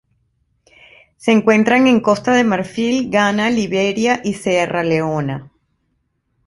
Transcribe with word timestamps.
Se 1.17 1.31
encuentran 1.31 1.85
en 1.85 1.99
Costa 1.99 2.33
de 2.33 2.43
Marfil, 2.43 3.11
Ghana, 3.11 3.51
Liberia 3.51 4.19
y 4.23 4.33
Sierra 4.33 4.83
Leona. 4.83 5.51